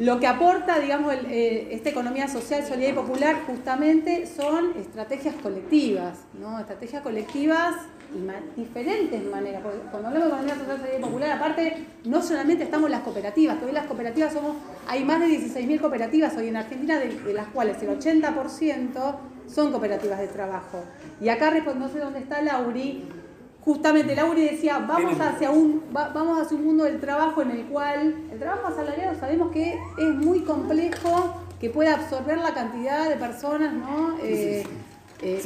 lo 0.02 0.20
que 0.20 0.26
aporta, 0.26 0.80
digamos, 0.80 1.14
eh, 1.30 1.68
esta 1.70 1.90
economía 1.90 2.28
social, 2.28 2.64
solidaria 2.64 2.90
y 2.90 2.94
popular 2.94 3.36
justamente 3.46 4.26
son 4.26 4.76
estrategias 4.76 5.36
colectivas, 5.36 6.18
¿no? 6.40 6.60
Estrategias 6.60 7.04
colectivas 7.04 7.76
y 8.58 8.62
diferentes 8.62 9.24
maneras. 9.26 9.62
Cuando 9.92 10.08
hablamos 10.08 10.28
de 10.28 10.34
economía 10.34 10.56
social, 10.56 10.78
solidaria 10.78 11.00
y 11.00 11.04
popular, 11.04 11.32
aparte, 11.34 11.86
no 12.06 12.24
solamente 12.24 12.64
estamos 12.64 12.90
las 12.90 13.02
cooperativas, 13.02 13.60
que 13.60 13.72
las 13.72 13.86
cooperativas 13.86 14.34
somos, 14.34 14.56
hay 14.88 15.04
más 15.04 15.20
de 15.20 15.28
16.000 15.28 15.80
cooperativas 15.80 16.36
hoy 16.36 16.48
en 16.48 16.56
Argentina, 16.58 16.98
de, 16.98 17.34
las 17.36 17.50
cuales 17.50 17.80
el 17.84 17.90
80% 17.90 19.16
son 19.46 19.72
cooperativas 19.72 20.18
de 20.18 20.28
trabajo. 20.30 20.84
Y 21.22 21.30
acá, 21.30 21.54
no 21.76 21.90
sé 21.90 22.00
dónde 22.00 22.18
está 22.18 22.42
Lauri, 22.42 23.04
justamente 23.64 24.16
Lauri 24.16 24.44
decía, 24.44 24.80
vamos 24.80 25.20
hacia, 25.20 25.52
un, 25.52 25.84
vamos 25.92 26.42
hacia 26.42 26.58
un 26.58 26.66
mundo 26.66 26.84
del 26.84 27.00
trabajo 27.00 27.42
en 27.42 27.52
el 27.52 27.66
cual 27.68 28.16
el 28.32 28.40
trabajo 28.40 28.68
asalariado 28.68 29.20
sabemos 29.20 29.52
que 29.52 29.80
es 29.98 30.16
muy 30.16 30.42
complejo, 30.42 31.36
que 31.60 31.70
puede 31.70 31.90
absorber 31.90 32.40
la 32.40 32.54
cantidad 32.54 33.08
de 33.08 33.16
personas, 33.18 33.74
¿no? 33.74 34.18
Eh, 34.24 34.66
eh, 35.22 35.42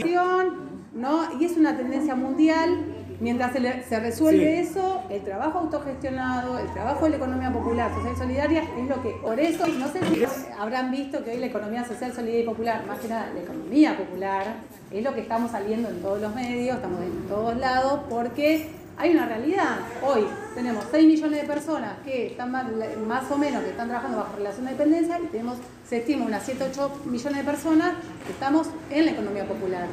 ¿no? 0.93 1.39
Y 1.39 1.45
es 1.45 1.57
una 1.57 1.75
tendencia 1.75 2.15
mundial. 2.15 2.94
Mientras 3.19 3.53
se, 3.53 3.99
resuelve 3.99 4.59
eso, 4.59 5.03
el 5.09 5.21
trabajo 5.23 5.59
autogestionado, 5.59 6.59
el 6.59 6.71
trabajo 6.73 7.05
de 7.05 7.11
la 7.11 7.15
economía 7.17 7.51
popular, 7.51 7.93
social 7.93 8.13
y 8.13 8.17
solidaria, 8.17 8.63
es 8.77 8.89
lo 8.89 9.01
que, 9.01 9.11
por 9.21 9.39
eso, 9.39 9.65
no 9.67 9.87
sé 9.87 9.99
si 10.13 10.25
habrán 10.59 10.91
visto 10.91 11.23
que 11.23 11.31
hoy 11.31 11.37
la 11.37 11.45
economía 11.45 11.85
social, 11.85 12.11
solidaria 12.13 12.43
y 12.43 12.45
popular, 12.45 12.85
más 12.85 12.99
que 12.99 13.07
nada 13.07 13.31
la 13.33 13.41
economía 13.41 13.97
popular, 13.97 14.55
es 14.91 15.03
lo 15.03 15.13
que 15.13 15.21
estamos 15.21 15.51
saliendo 15.51 15.89
en 15.89 16.01
todos 16.01 16.21
los 16.21 16.35
medios, 16.35 16.75
estamos 16.75 17.01
en 17.01 17.27
todos 17.27 17.57
lados, 17.57 18.01
porque 18.09 18.69
hay 18.97 19.11
una 19.11 19.25
realidad. 19.25 19.77
Hoy 20.05 20.25
tenemos 20.53 20.85
6 20.91 21.05
millones 21.05 21.41
de 21.41 21.47
personas 21.47 21.93
que 22.03 22.27
están 22.27 22.51
más, 22.51 23.31
o 23.31 23.37
menos 23.37 23.63
que 23.63 23.69
están 23.69 23.87
trabajando 23.87 24.17
bajo 24.17 24.37
relación 24.37 24.65
de 24.65 24.71
dependencia 24.71 25.19
y 25.19 25.27
tenemos, 25.27 25.57
se 25.87 25.97
estima, 25.97 26.25
unas 26.25 26.43
7, 26.43 26.65
8 26.71 27.01
millones 27.05 27.37
de 27.37 27.43
personas 27.43 27.93
que 28.25 28.31
estamos 28.31 28.67
en 28.89 29.05
la 29.05 29.11
economía 29.11 29.45
popular. 29.45 29.87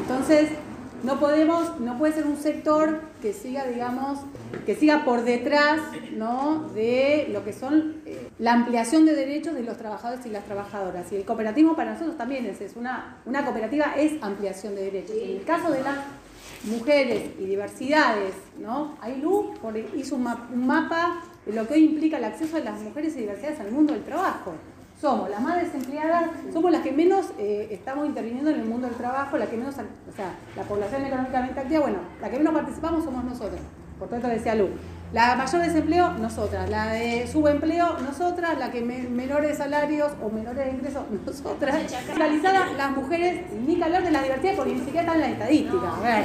Entonces, 0.00 0.50
no 1.04 1.20
podemos, 1.20 1.80
no 1.80 1.98
puede 1.98 2.14
ser 2.14 2.26
un 2.26 2.38
sector 2.38 3.02
que 3.20 3.32
siga, 3.32 3.66
digamos, 3.66 4.20
que 4.64 4.74
siga 4.74 5.04
por 5.04 5.24
detrás 5.24 5.80
¿no? 6.16 6.70
de 6.74 7.28
lo 7.30 7.44
que 7.44 7.52
son 7.52 7.96
eh, 8.06 8.30
la 8.38 8.54
ampliación 8.54 9.04
de 9.04 9.14
derechos 9.14 9.54
de 9.54 9.62
los 9.62 9.76
trabajadores 9.76 10.24
y 10.24 10.30
las 10.30 10.44
trabajadoras. 10.44 11.12
Y 11.12 11.16
el 11.16 11.24
cooperativismo 11.24 11.76
para 11.76 11.92
nosotros 11.92 12.16
también 12.16 12.46
es, 12.46 12.60
es 12.60 12.74
una, 12.76 13.18
una 13.26 13.44
cooperativa 13.44 13.94
es 13.96 14.22
ampliación 14.22 14.74
de 14.74 14.84
derechos. 14.84 15.16
En 15.20 15.36
el 15.36 15.44
caso 15.44 15.70
de 15.70 15.82
las 15.82 15.98
mujeres 16.64 17.32
y 17.38 17.44
diversidades, 17.44 18.34
¿no? 18.58 18.96
Luz 19.20 19.46
hizo 19.94 20.16
un, 20.16 20.26
un 20.26 20.66
mapa 20.66 21.22
de 21.44 21.52
lo 21.52 21.68
que 21.68 21.74
hoy 21.74 21.84
implica 21.84 22.16
el 22.16 22.24
acceso 22.24 22.56
de 22.56 22.64
las 22.64 22.80
mujeres 22.80 23.14
y 23.16 23.20
diversidades 23.20 23.60
al 23.60 23.70
mundo 23.70 23.92
del 23.92 24.02
trabajo 24.02 24.54
somos 25.04 25.28
las 25.28 25.40
más 25.42 25.60
desempleadas, 25.60 26.30
somos 26.50 26.72
las 26.72 26.80
que 26.80 26.90
menos 26.90 27.26
eh, 27.38 27.68
estamos 27.70 28.06
interviniendo 28.06 28.48
en 28.50 28.60
el 28.60 28.64
mundo 28.64 28.86
del 28.86 28.96
trabajo, 28.96 29.36
la 29.36 29.44
que 29.44 29.58
menos, 29.58 29.74
o 29.74 30.16
sea, 30.16 30.34
la 30.56 30.62
población 30.62 31.04
económicamente 31.04 31.60
activa, 31.60 31.82
bueno, 31.82 31.98
la 32.22 32.30
que 32.30 32.38
menos 32.38 32.54
participamos 32.54 33.04
somos 33.04 33.22
nosotros. 33.22 33.60
Por 33.98 34.08
tanto, 34.08 34.28
decía 34.28 34.54
Lu. 34.54 34.68
La 35.12 35.36
mayor 35.36 35.60
desempleo, 35.60 36.14
nosotras. 36.14 36.70
La 36.70 36.86
de 36.86 37.26
subempleo, 37.26 37.98
nosotras. 37.98 38.58
La 38.58 38.72
que 38.72 38.80
menores 38.80 39.58
salarios 39.58 40.12
o 40.22 40.30
menores 40.30 40.72
ingresos, 40.72 41.02
nosotras. 41.26 41.76
Realizadas 42.16 42.72
las 42.74 42.90
mujeres, 42.96 43.42
ni 43.66 43.76
que 43.76 43.84
hablar 43.84 44.04
de 44.04 44.10
la 44.10 44.22
diversidad 44.22 44.54
porque 44.56 44.72
ni 44.72 44.80
siquiera 44.80 45.02
están 45.02 45.16
en 45.16 45.20
la 45.20 45.28
estadística. 45.28 45.96
A 45.96 46.00
ver, 46.00 46.24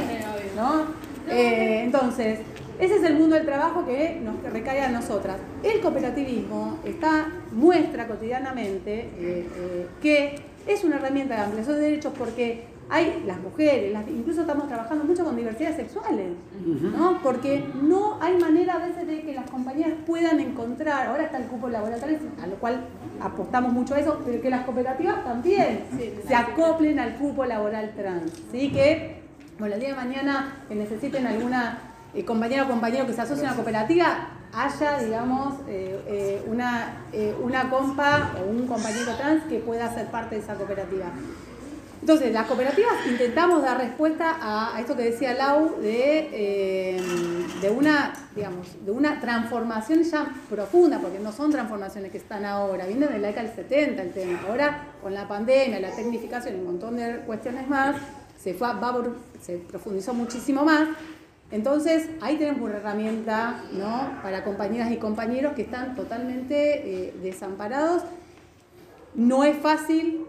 ¿no? 0.55 0.83
Eh, 1.29 1.83
entonces, 1.83 2.39
ese 2.79 2.95
es 2.95 3.03
el 3.03 3.15
mundo 3.15 3.35
del 3.35 3.45
trabajo 3.45 3.85
que 3.85 4.19
nos 4.23 4.41
recae 4.51 4.81
a 4.81 4.89
nosotras. 4.89 5.37
El 5.63 5.81
cooperativismo 5.81 6.79
está, 6.85 7.27
muestra 7.51 8.07
cotidianamente 8.07 8.93
eh, 9.01 9.09
eh, 9.19 9.87
que 10.01 10.35
es 10.67 10.83
una 10.83 10.97
herramienta 10.97 11.35
de 11.35 11.41
ampliación 11.41 11.75
de 11.75 11.81
derechos 11.81 12.13
porque 12.17 12.63
hay 12.91 13.23
las 13.27 13.39
mujeres, 13.39 13.93
las- 13.93 14.07
incluso 14.07 14.41
estamos 14.41 14.67
trabajando 14.67 15.03
mucho 15.03 15.23
con 15.23 15.35
diversidades 15.35 15.75
sexuales, 15.75 16.29
¿no? 16.97 17.19
Porque 17.21 17.63
no 17.83 18.17
hay 18.19 18.35
manera 18.39 18.75
a 18.75 18.87
veces 18.87 19.05
de 19.05 19.21
que 19.21 19.33
las 19.35 19.47
compañías 19.49 19.91
puedan 20.07 20.39
encontrar, 20.39 21.07
ahora 21.07 21.25
está 21.25 21.37
el 21.37 21.43
cupo 21.45 21.69
laboral, 21.69 21.99
a 22.41 22.47
lo 22.47 22.55
cual 22.55 22.81
apostamos 23.21 23.73
mucho 23.73 23.93
a 23.93 23.99
eso, 23.99 24.19
pero 24.25 24.41
que 24.41 24.49
las 24.49 24.65
cooperativas 24.65 25.23
también 25.23 25.81
se 26.27 26.33
acoplen 26.35 26.99
al 26.99 27.15
cupo 27.15 27.45
laboral 27.45 27.91
trans, 27.95 28.31
¿sí? 28.51 28.71
Que, 28.71 29.19
bueno, 29.59 29.75
el 29.75 29.81
día 29.81 29.89
de 29.89 29.95
mañana 29.95 30.63
que 30.67 30.73
necesiten 30.73 31.27
alguna 31.27 31.88
eh, 32.13 32.25
compañera 32.25 32.63
o 32.63 32.67
compañero 32.67 33.05
que 33.07 33.13
se 33.13 33.21
asocie 33.21 33.43
a 33.45 33.47
una 33.49 33.55
cooperativa, 33.55 34.29
haya, 34.53 34.97
digamos, 34.99 35.55
eh, 35.67 35.99
eh, 36.07 36.43
una, 36.47 37.03
eh, 37.13 37.35
una 37.41 37.69
compa 37.69 38.31
o 38.41 38.49
un 38.49 38.65
compañero 38.67 39.15
trans 39.15 39.43
que 39.43 39.59
pueda 39.59 39.93
ser 39.93 40.07
parte 40.07 40.35
de 40.35 40.41
esa 40.41 40.55
cooperativa. 40.55 41.05
Entonces, 42.01 42.31
las 42.31 42.47
cooperativas 42.47 42.93
intentamos 43.07 43.61
dar 43.61 43.77
respuesta 43.77 44.37
a, 44.41 44.75
a 44.75 44.79
esto 44.79 44.95
que 44.95 45.03
decía 45.03 45.33
Lau 45.33 45.79
de, 45.81 46.97
de, 47.61 47.69
una, 47.69 48.13
digamos, 48.35 48.67
de 48.85 48.91
una 48.91 49.19
transformación 49.19 50.03
ya 50.03 50.27
profunda, 50.49 50.99
porque 50.99 51.19
no 51.19 51.31
son 51.33 51.51
transformaciones 51.51 52.09
que 52.11 52.17
están 52.17 52.45
ahora, 52.45 52.85
vienen 52.85 53.09
de 53.09 53.19
la 53.19 53.27
década 53.27 53.47
del 53.47 53.55
70 53.55 54.01
el 54.01 54.13
tema. 54.13 54.39
Ahora, 54.47 54.83
con 55.03 55.13
la 55.13 55.27
pandemia, 55.27 55.79
la 55.81 55.91
tecnificación 55.91 56.55
y 56.55 56.59
un 56.59 56.65
montón 56.67 56.95
de 56.95 57.17
cuestiones 57.25 57.67
más, 57.67 57.97
se, 58.41 58.53
fue, 58.53 58.67
va 58.73 58.93
por- 58.93 59.17
se 59.41 59.57
profundizó 59.57 60.13
muchísimo 60.13 60.63
más. 60.63 60.87
Entonces, 61.51 62.09
ahí 62.21 62.37
tenemos 62.37 62.61
una 62.61 62.77
herramienta 62.77 63.63
¿no? 63.71 64.21
para 64.21 64.43
compañeras 64.43 64.91
y 64.91 64.97
compañeros 64.97 65.53
que 65.53 65.63
están 65.63 65.95
totalmente 65.95 67.07
eh, 67.07 67.13
desamparados. 67.23 68.03
No 69.15 69.43
es 69.43 69.57
fácil, 69.57 70.27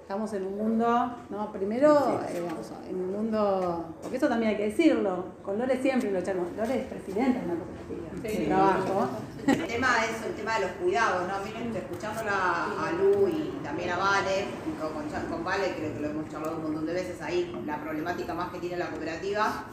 estamos 0.00 0.32
en 0.32 0.46
un 0.46 0.56
mundo, 0.56 1.16
¿no? 1.30 1.52
Primero, 1.52 2.20
eh, 2.28 2.42
vamos, 2.46 2.72
en 2.88 2.96
un 2.96 3.12
mundo, 3.12 3.94
porque 4.00 4.16
eso 4.16 4.28
también 4.28 4.50
hay 4.50 4.56
que 4.56 4.68
decirlo, 4.68 5.26
con 5.42 5.58
Lore 5.58 5.80
siempre 5.80 6.10
lo 6.10 6.18
echamos, 6.18 6.48
Lore 6.56 6.80
es 6.80 6.86
presidenta 6.86 7.40
de 7.40 7.44
una 7.46 7.54
cooperativa 7.54 8.38
de 8.38 8.46
trabajo. 8.46 9.08
El 9.46 9.66
tema 9.66 9.88
es 10.04 10.26
el 10.26 10.34
tema 10.34 10.54
de 10.54 10.60
los 10.60 10.70
cuidados, 10.72 11.28
¿no? 11.28 11.34
Miren, 11.44 11.76
escuchándola 11.76 12.64
a 12.64 12.92
Lu 12.92 13.28
y 13.28 13.58
también 13.62 13.90
a 13.90 13.96
Vale, 13.96 14.46
con, 14.80 14.92
con, 14.92 15.30
con 15.30 15.44
Vale 15.44 15.74
creo 15.76 15.94
que 15.94 16.00
lo 16.00 16.08
hemos 16.08 16.28
charlado 16.30 16.56
un 16.56 16.62
montón 16.62 16.86
de 16.86 16.92
veces 16.94 17.20
ahí, 17.20 17.62
la 17.66 17.78
problemática 17.78 18.34
más 18.34 18.50
que 18.50 18.58
tiene 18.58 18.76
la 18.78 18.88
cooperativa, 18.88 19.64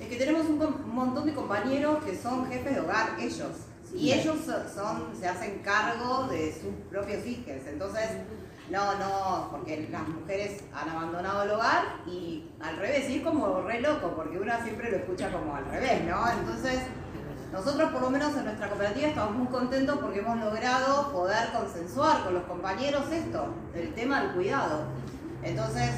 es 0.00 0.08
que 0.08 0.16
tenemos 0.16 0.46
un, 0.46 0.58
montón 0.94 1.26
de 1.26 1.34
compañeros 1.34 2.02
que 2.04 2.16
son 2.16 2.46
jefes 2.48 2.74
de 2.74 2.80
hogar, 2.80 3.16
ellos, 3.20 3.50
y 3.94 4.12
ellos 4.12 4.36
so- 4.44 4.68
son, 4.74 5.08
se 5.18 5.28
hacen 5.28 5.60
cargo 5.64 6.26
de 6.28 6.52
sus 6.52 6.72
propios 6.90 7.26
hijos, 7.26 7.66
entonces, 7.66 8.08
no, 8.70 8.94
no, 8.98 9.48
porque 9.50 9.88
las 9.90 10.06
mujeres 10.08 10.62
han 10.72 10.88
abandonado 10.88 11.42
el 11.42 11.50
hogar 11.50 11.96
y 12.06 12.44
al 12.60 12.76
revés, 12.76 13.10
y 13.10 13.16
es 13.18 13.22
como 13.24 13.60
re 13.62 13.80
loco, 13.80 14.12
porque 14.14 14.38
uno 14.38 14.52
siempre 14.62 14.90
lo 14.90 14.96
escucha 14.98 15.30
como 15.30 15.54
al 15.56 15.64
revés, 15.66 16.04
¿no? 16.04 16.30
Entonces, 16.30 16.80
nosotros 17.52 17.90
por 17.90 18.00
lo 18.02 18.10
menos 18.10 18.36
en 18.36 18.44
nuestra 18.44 18.68
cooperativa 18.68 19.08
estamos 19.08 19.34
muy 19.36 19.48
contentos 19.48 19.98
porque 19.98 20.20
hemos 20.20 20.38
logrado 20.38 21.10
poder 21.10 21.50
consensuar 21.50 22.22
con 22.22 22.34
los 22.34 22.44
compañeros 22.44 23.10
esto, 23.10 23.46
el 23.74 23.92
tema 23.94 24.22
del 24.22 24.32
cuidado. 24.34 24.84
Entonces, 25.42 25.90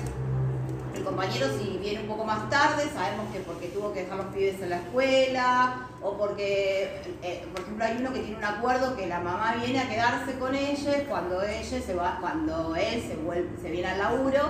el 1.03 1.09
compañero 1.09 1.47
si 1.59 1.79
viene 1.79 2.03
un 2.03 2.07
poco 2.07 2.25
más 2.25 2.49
tarde, 2.49 2.85
sabemos 2.95 3.27
que 3.33 3.41
porque 3.41 3.67
tuvo 3.69 3.93
que 3.93 4.05
dejar 4.05 4.19
los 4.19 4.27
pibes 4.27 4.61
en 4.63 4.71
la 4.71 4.77
escuela 4.77 5.89
o 6.01 6.17
porque, 6.17 7.03
eh, 7.23 7.45
por 7.53 7.61
ejemplo, 7.63 7.85
hay 7.85 7.97
uno 7.99 8.13
que 8.13 8.21
tiene 8.21 8.37
un 8.39 8.45
acuerdo 8.45 8.95
que 8.97 9.09
la 9.09 9.19
mamá 9.19 9.57
viene 9.61 9.81
a 9.81 9.89
quedarse 9.89 10.39
con 10.39 10.55
ellos 10.55 10.95
cuando 11.09 11.43
ella 11.43 11.81
se 11.85 11.95
va, 11.95 12.19
cuando 12.21 12.77
él 12.77 13.03
se 13.03 13.17
vuelve, 13.17 13.51
se 13.61 13.71
viene 13.73 13.89
al 13.89 13.99
laburo. 13.99 14.41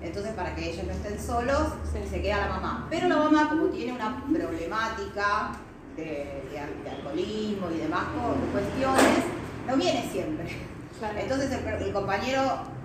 Entonces, 0.00 0.32
para 0.34 0.54
que 0.54 0.70
ellos 0.70 0.84
no 0.86 0.92
estén 0.92 1.20
solos, 1.20 1.72
se 1.92 2.22
queda 2.22 2.38
la 2.46 2.48
mamá. 2.48 2.86
Pero 2.88 3.08
la 3.08 3.16
mamá, 3.16 3.48
como 3.50 3.64
tiene 3.66 3.92
una 3.92 4.24
problemática 4.32 5.52
de, 5.96 6.42
de 6.50 6.58
al- 6.58 6.84
de 6.84 6.90
alcoholismo 6.90 7.66
y 7.74 7.78
demás 7.78 8.04
cuestiones, 8.52 9.24
no 9.66 9.76
viene 9.76 10.08
siempre. 10.10 10.56
Entonces 11.02 11.50
el, 11.52 11.82
el 11.82 11.92
compañero 11.92 12.42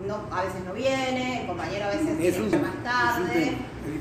no, 0.08 0.20
a 0.32 0.44
veces 0.44 0.64
no 0.64 0.74
viene, 0.74 1.42
el 1.42 1.48
compañero 1.48 1.86
a 1.86 1.90
veces 1.90 2.20
Es 2.20 2.38
un 2.40 2.50
viene 2.50 2.66
más 2.68 2.84
tarde. 2.84 3.58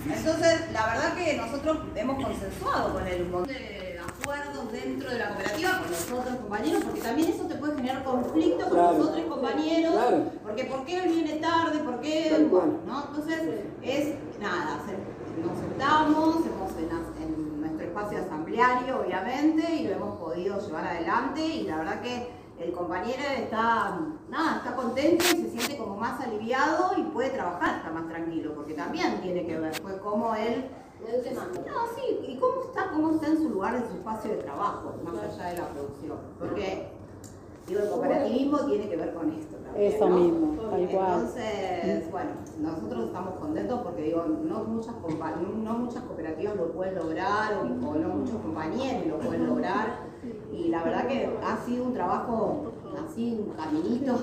Entonces, 0.06 0.60
la 0.72 0.86
verdad 0.86 1.14
que 1.14 1.36
nosotros 1.36 1.78
hemos 1.96 2.24
consensuado 2.24 2.92
con 2.94 3.06
él 3.06 3.22
un 3.22 3.30
montón 3.32 3.52
de 3.54 3.98
acuerdos 4.00 4.72
dentro 4.72 5.10
de 5.10 5.18
la 5.18 5.28
cooperativa 5.30 5.78
con 5.80 5.90
los 5.90 6.10
otros 6.12 6.36
compañeros, 6.36 6.84
porque 6.84 7.00
también 7.00 7.28
eso 7.32 7.44
te 7.44 7.54
puede 7.56 7.76
generar 7.76 8.04
conflicto 8.04 8.64
con 8.64 8.70
Claro. 8.72 8.98
los 8.98 9.08
otros 9.08 9.26
compañeros, 9.26 9.92
Claro. 9.92 10.24
porque 10.42 10.64
¿por 10.64 10.84
qué 10.84 11.02
él 11.04 11.08
viene 11.12 11.32
tarde? 11.40 11.78
¿Por 11.80 12.00
qué? 12.00 12.46
Cual. 12.50 12.80
¿no? 12.86 13.04
Entonces, 13.08 13.40
es 13.82 14.14
nada, 14.40 14.80
nos 15.42 15.58
sentamos, 15.58 16.36
hemos 16.46 16.72
en, 16.78 17.22
en 17.24 17.60
nuestro 17.60 17.86
espacio 17.86 18.18
asambleario, 18.20 19.00
obviamente, 19.00 19.74
y 19.74 19.84
lo 19.88 19.90
hemos 19.94 20.18
podido 20.18 20.64
llevar 20.64 20.86
adelante, 20.86 21.44
y 21.44 21.62
la 21.64 21.76
verdad 21.78 22.00
que 22.00 22.43
el 22.58 22.72
compañero 22.72 23.22
está, 23.36 23.98
nada, 24.28 24.56
está 24.58 24.76
contento 24.76 25.24
y 25.24 25.42
se 25.42 25.50
siente 25.50 25.76
como 25.76 25.96
más 25.96 26.20
aliviado 26.20 26.92
y 26.96 27.02
puede 27.02 27.30
trabajar, 27.30 27.78
está 27.78 27.90
más 27.90 28.08
tranquilo, 28.08 28.54
porque 28.54 28.74
también 28.74 29.20
tiene 29.20 29.46
que 29.46 29.58
ver, 29.58 29.80
pues 29.82 29.96
cómo 29.96 30.34
él... 30.34 30.64
No, 31.04 31.86
sí, 31.94 32.20
y 32.26 32.38
cómo 32.38 32.62
está, 32.62 32.90
cómo 32.90 33.10
está 33.10 33.26
en 33.26 33.36
su 33.36 33.50
lugar, 33.50 33.74
en 33.74 33.86
su 33.86 33.94
espacio 33.96 34.30
de 34.30 34.36
trabajo, 34.38 34.94
más 35.04 35.22
allá 35.22 35.50
de 35.50 35.58
la 35.58 35.68
producción. 35.68 36.18
Porque, 36.38 36.88
digo, 37.66 37.80
el 37.80 37.90
cooperativismo 37.90 38.58
tiene 38.60 38.88
que 38.88 38.96
ver 38.96 39.12
con 39.12 39.30
esto 39.32 39.56
también, 39.56 39.92
Eso 39.92 40.08
¿no? 40.08 40.16
mismo, 40.16 40.62
tal 40.62 40.88
cual. 40.88 41.12
Entonces, 41.20 42.10
bueno, 42.10 42.30
nosotros 42.58 43.06
estamos 43.06 43.34
contentos 43.38 43.80
porque 43.82 44.02
digo, 44.02 44.24
no 44.24 44.64
muchas, 44.64 44.94
no 44.94 45.72
muchas 45.74 46.02
cooperativas 46.04 46.56
lo 46.56 46.72
pueden 46.72 46.94
lograr 46.94 47.52
o, 47.58 47.60
o 47.62 47.94
no 47.96 48.08
muchos 48.08 48.36
compañeros 48.36 49.06
lo 49.06 49.18
pueden 49.18 49.46
lograr. 49.46 50.03
Y 50.52 50.68
la 50.68 50.82
verdad 50.84 51.08
que 51.08 51.28
ha 51.42 51.64
sido 51.64 51.84
un 51.84 51.92
trabajo 51.92 52.62
así, 53.06 53.38
un 53.38 53.52
caminito. 53.54 54.18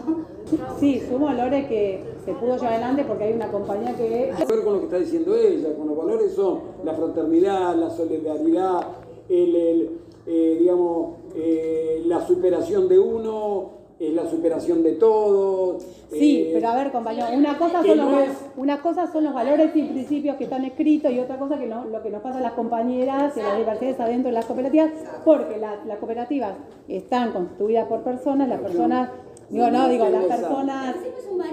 Sí, 0.79 1.01
sumo 1.08 1.25
valores 1.27 1.67
que 1.67 2.03
se 2.25 2.34
pudo 2.34 2.55
llevar 2.55 2.74
adelante 2.74 3.05
porque 3.05 3.25
hay 3.25 3.34
una 3.34 3.51
compañía 3.51 3.96
que 3.96 4.34
ver 4.48 4.63
con 4.63 4.74
lo 4.74 4.79
que 4.79 4.86
está 4.86 4.98
diciendo 4.98 5.36
ella, 5.36 5.75
con 5.75 5.88
los 5.88 5.98
valores 5.98 6.34
son 6.34 6.60
la 6.84 6.93
fraternidad, 6.93 7.75
la 7.75 7.89
solidaridad, 7.89 8.88
el, 9.29 9.55
el, 9.55 10.00
eh, 10.25 10.58
digamos, 10.60 11.15
eh, 11.36 12.03
la 12.05 12.25
superación 12.25 12.88
de 12.88 13.00
uno, 13.00 13.80
es 14.08 14.13
la 14.13 14.25
superación 14.29 14.81
de 14.84 14.93
todos. 14.93 15.84
Sí, 16.12 16.41
eh, 16.48 16.51
pero 16.55 16.70
a 16.70 16.75
ver, 16.75 16.91
compañero, 16.91 17.27
una 17.38 17.58
cosa, 17.58 17.84
son 17.84 17.98
los, 17.98 18.12
no 18.12 18.20
es- 18.20 18.46
una 18.58 18.81
cosa 18.81 19.08
son 19.12 19.24
los 19.25 19.34
valores 19.34 19.72
y 19.75 19.84
principios 19.84 20.36
que 20.38 20.46
están 20.46 20.65
escritos 20.65 21.12
y 21.12 21.20
otra 21.20 21.38
cosa 21.38 21.58
que 21.58 21.67
no- 21.67 21.86
lo 21.86 22.01
que 22.01 22.10
nos 22.10 22.22
pasa 22.22 22.39
a 22.39 22.41
las 22.41 22.53
compañeras 22.53 23.38
y 23.38 23.39
a 23.39 23.43
las 23.50 23.58
diversidades 23.60 24.00
adentro 24.00 24.29
de 24.29 24.34
las 24.34 24.46
cooperativas, 24.46 24.89
porque 25.24 25.58
la- 25.58 25.77
las 25.86 25.98
cooperativas 26.00 26.53
están 26.88 27.31
constituidas 27.31 27.88
por 27.88 28.01
personas, 28.01 28.50
las 28.50 28.60
personas, 28.60 29.10
digo, 29.51 29.70
no, 29.70 29.89
digo, 29.89 30.10
las 30.10 30.24
personas, 30.25 30.96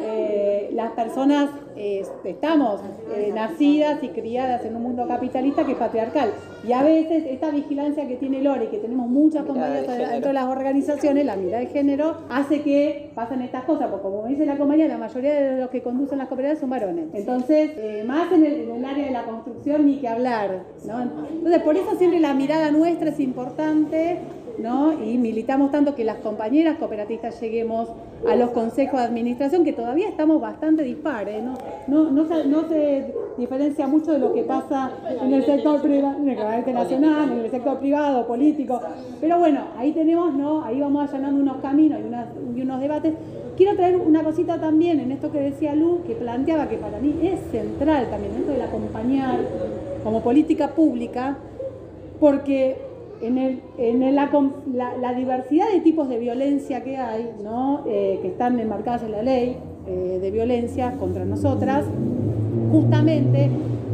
eh, 0.02 0.70
las 0.72 0.92
personas 0.92 1.50
eh, 1.76 2.04
estamos 2.24 2.80
eh, 3.14 3.30
nacidas 3.34 4.02
y 4.02 4.08
criadas 4.08 4.64
en 4.64 4.76
un 4.76 4.82
mundo 4.82 5.06
capitalista 5.06 5.64
que 5.64 5.72
es 5.72 5.78
patriarcal. 5.78 6.32
Y 6.66 6.72
a 6.72 6.82
veces 6.82 7.24
esta 7.28 7.50
vigilancia 7.50 8.08
que 8.08 8.16
tiene 8.16 8.42
Lore, 8.42 8.68
que 8.68 8.78
tenemos 8.78 9.08
muchas 9.08 9.44
compañeras 9.44 9.86
dentro 9.86 10.28
de 10.28 10.34
las 10.34 10.46
organizaciones, 10.46 11.24
la 11.24 11.36
mirada 11.36 11.60
de 11.60 11.66
género, 11.66 12.16
hace 12.30 12.62
que 12.62 13.10
pasen 13.14 13.42
estas 13.42 13.64
cosas, 13.64 13.88
porque 13.90 14.02
como 14.02 14.26
dice 14.26 14.44
la 14.44 14.56
compañía, 14.56 14.88
la 14.88 14.98
mayoría 14.98 15.34
de 15.34 15.60
los 15.60 15.70
que 15.70 15.82
conducen 15.82 16.18
las 16.18 16.28
cooperativas 16.28 16.60
son 16.60 16.70
varones. 16.70 17.06
Entonces, 17.14 17.70
eh, 17.76 18.04
más 18.06 18.32
en 18.32 18.44
el, 18.44 18.54
en 18.54 18.74
el 18.76 18.84
área 18.84 19.06
de 19.06 19.12
la 19.12 19.24
construcción 19.24 19.86
ni 19.86 19.98
que 19.98 20.08
hablar. 20.08 20.64
¿no? 20.84 21.00
Entonces, 21.00 21.62
por 21.62 21.76
eso 21.76 21.96
siempre 21.96 22.18
la 22.18 22.34
mirada 22.34 22.70
nuestra 22.72 23.10
es 23.10 23.20
importante. 23.20 24.18
Y 24.58 25.18
militamos 25.18 25.70
tanto 25.70 25.94
que 25.94 26.02
las 26.02 26.16
compañeras 26.16 26.78
cooperatistas 26.78 27.40
lleguemos 27.40 27.88
a 28.28 28.34
los 28.34 28.50
consejos 28.50 28.98
de 28.98 29.06
administración, 29.06 29.64
que 29.64 29.72
todavía 29.72 30.08
estamos 30.08 30.40
bastante 30.40 30.82
dispares, 30.82 31.44
¿no? 31.44 31.54
No, 31.86 32.10
no, 32.10 32.68
se, 32.68 33.14
diferencia 33.38 33.86
mucho 33.86 34.12
de 34.12 34.18
lo 34.18 34.34
que 34.34 34.42
pasa 34.42 34.90
en 35.22 35.32
el 35.32 35.44
sector 35.44 35.80
privado, 35.80 36.18
en 36.18 36.28
el 36.28 36.74
nacional, 36.74 37.30
en 37.30 37.38
el 37.44 37.50
sector 37.52 37.78
privado, 37.78 38.26
político. 38.26 38.80
Pero 39.20 39.38
bueno, 39.38 39.60
ahí 39.76 39.92
tenemos, 39.92 40.34
¿no? 40.34 40.64
Ahí 40.64 40.80
vamos 40.80 41.08
allanando 41.08 41.40
unos 41.40 41.58
caminos 41.58 42.00
y, 42.00 42.60
unos 42.60 42.80
debates. 42.80 43.14
Quiero 43.56 43.76
traer 43.76 43.96
una 43.96 44.24
cosita 44.24 44.60
también 44.60 44.98
en 44.98 45.12
esto 45.12 45.30
que 45.30 45.38
decía 45.38 45.76
Lu, 45.76 46.02
que 46.04 46.14
planteaba 46.14 46.68
que 46.68 46.78
para 46.78 46.98
mí 46.98 47.14
es 47.22 47.38
central 47.52 48.08
también 48.10 48.34
dentro 48.34 48.54
del 48.54 48.62
acompañar 48.62 49.38
como 50.02 50.20
política 50.20 50.68
pública, 50.74 51.36
porque 52.18 52.87
en, 53.20 53.38
el, 53.38 53.60
en 53.78 54.02
el- 54.02 54.14
la, 54.14 54.96
la- 55.00 55.12
diversidad 55.14 55.66
de 55.72 55.80
tipos 55.80 56.08
de 56.08 56.18
violencia 56.18 56.82
que 56.84 56.96
hay, 56.96 57.30
¿no? 57.42 57.84
Eh, 57.86 58.18
que 58.22 58.28
están 58.28 58.58
enmarcadas 58.60 59.02
en 59.02 59.12
la 59.12 59.22
ley 59.22 59.56
eh, 59.86 60.18
de 60.20 60.30
violencia 60.30 60.92
contra 60.98 61.24
nosotras, 61.24 61.84
justamente 62.70 63.48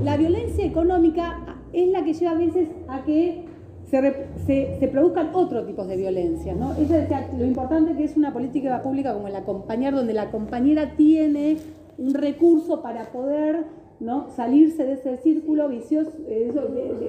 la 0.04 0.16
violencia 0.16 0.64
económica 0.64 1.58
es 1.72 1.88
la 1.88 2.04
que 2.04 2.12
lleva 2.12 2.32
a 2.32 2.34
veces 2.38 2.68
a 2.88 3.02
que 3.04 3.44
se, 3.90 4.76
se- 4.80 4.88
produzcan 4.88 5.30
otros 5.34 5.66
tipos 5.66 5.86
de 5.88 5.96
violencia. 5.96 6.54
¿no? 6.54 6.74
Ella 6.76 6.98
decía 6.98 7.28
lo 7.38 7.44
importante 7.44 7.94
que 7.96 8.04
es 8.04 8.16
una 8.16 8.32
política 8.32 8.82
pública 8.82 9.14
como 9.14 9.28
el 9.28 9.36
acompañar, 9.36 9.94
donde 9.94 10.12
la 10.14 10.30
compañera 10.30 10.94
tiene 10.96 11.56
un 11.98 12.14
recurso 12.14 12.82
para 12.82 13.04
poder 13.12 13.64
¿no? 14.00 14.30
salirse 14.30 14.84
de 14.84 14.94
ese 14.94 15.16
círculo 15.18 15.68
vicioso, 15.68 16.12
eh, 16.28 16.52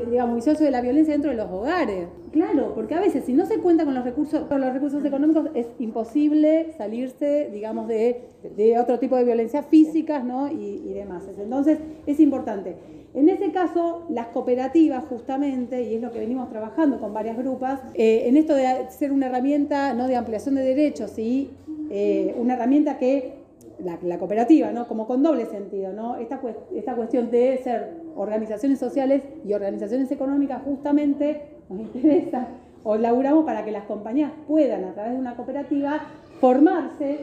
digamos, 0.09 0.35
vicioso 0.35 0.63
de 0.63 0.71
la 0.71 0.81
violencia 0.81 1.13
dentro 1.13 1.31
de 1.31 1.37
los 1.37 1.49
hogares. 1.51 2.07
Claro, 2.31 2.73
porque 2.75 2.95
a 2.95 2.99
veces 2.99 3.25
si 3.25 3.33
no 3.33 3.45
se 3.45 3.59
cuenta 3.59 3.85
con 3.85 3.93
los 3.93 4.03
recursos, 4.03 4.47
con 4.47 4.61
los 4.61 4.73
recursos 4.73 5.03
económicos 5.03 5.49
es 5.53 5.67
imposible 5.79 6.73
salirse, 6.77 7.49
digamos, 7.51 7.87
de, 7.87 8.23
de 8.55 8.79
otro 8.79 8.99
tipo 8.99 9.15
de 9.15 9.23
violencias 9.23 9.65
físicas 9.65 10.23
¿no? 10.23 10.51
y, 10.51 10.81
y 10.85 10.93
demás. 10.93 11.23
Entonces 11.37 11.79
es 12.05 12.19
importante. 12.19 12.75
En 13.15 13.29
ese 13.29 13.53
caso, 13.53 14.03
las 14.09 14.27
cooperativas 14.27 15.05
justamente, 15.05 15.81
y 15.83 15.95
es 15.95 16.01
lo 16.01 16.11
que 16.11 16.19
venimos 16.19 16.49
trabajando 16.49 16.99
con 16.99 17.13
varias 17.13 17.37
grupas, 17.37 17.79
eh, 17.93 18.23
en 18.27 18.35
esto 18.35 18.53
de 18.53 18.65
ser 18.89 19.13
una 19.13 19.27
herramienta 19.27 19.93
¿no? 19.93 20.09
de 20.09 20.17
ampliación 20.17 20.55
de 20.55 20.63
derechos 20.63 21.17
y 21.17 21.51
eh, 21.89 22.35
una 22.37 22.55
herramienta 22.55 22.97
que 22.97 23.44
la, 23.83 23.97
la 24.03 24.17
cooperativa, 24.17 24.71
¿no? 24.71 24.87
Como 24.87 25.07
con 25.07 25.21
doble 25.23 25.45
sentido, 25.45 25.93
¿no? 25.93 26.15
Esta, 26.17 26.39
esta 26.73 26.95
cuestión 26.95 27.29
de 27.31 27.57
ser 27.63 27.93
organizaciones 28.15 28.79
sociales 28.79 29.23
y 29.45 29.53
organizaciones 29.53 30.11
económicas 30.11 30.61
justamente 30.63 31.41
nos 31.69 31.79
interesa 31.93 32.47
o 32.83 32.95
laburamos 32.97 33.45
para 33.45 33.65
que 33.65 33.71
las 33.71 33.83
compañías 33.85 34.31
puedan 34.47 34.83
a 34.85 34.93
través 34.93 35.13
de 35.13 35.19
una 35.19 35.35
cooperativa 35.35 36.01
formarse, 36.39 37.17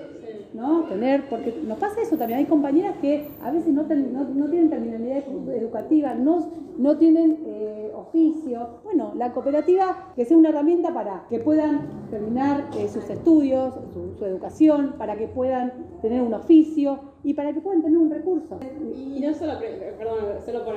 ¿no? 0.55 0.85
Tener, 0.85 1.29
porque 1.29 1.55
nos 1.67 1.79
pasa 1.79 2.01
eso 2.03 2.17
también, 2.17 2.41
hay 2.41 2.47
compañeras 2.47 2.95
que 3.01 3.29
a 3.43 3.51
veces 3.51 3.73
no, 3.73 3.85
ten- 3.87 4.13
no, 4.13 4.25
no 4.25 4.47
tienen 4.49 4.71
terminalidad 4.71 5.19
edu- 5.25 5.53
educativa, 5.53 6.15
no, 6.15 6.51
no 6.79 6.97
tienen 6.99 7.39
eh. 8.15 8.81
Bueno, 8.85 9.13
la 9.17 9.33
cooperativa 9.33 10.13
que 10.15 10.25
sea 10.25 10.37
una 10.37 10.51
herramienta 10.51 10.93
para 10.93 11.25
que 11.29 11.39
puedan 11.39 12.09
terminar 12.11 12.69
eh, 12.77 12.89
sus 12.89 13.09
estudios, 13.09 13.75
su, 14.19 14.25
educación, 14.25 14.95
para 14.99 15.17
que 15.17 15.27
puedan 15.27 15.73
tener 16.01 16.23
un 16.23 16.35
oficio 16.35 17.01
y 17.25 17.35
para 17.35 17.53
que 17.53 17.61
puedan 17.61 17.83
tener 17.83 17.99
un 17.99 18.11
recurso. 18.11 18.59
Y 18.95 19.21
no 19.21 19.35
solo, 19.35 19.59
pre- 19.59 19.95
perdón, 19.99 20.19
solo 20.45 20.65
por, 20.65 20.75